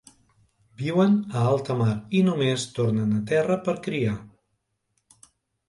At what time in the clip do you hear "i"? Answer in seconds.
2.21-2.23